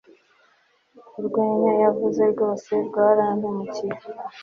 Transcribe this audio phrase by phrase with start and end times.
[1.17, 3.97] Urwenya yavuze rwose rwarampemukiye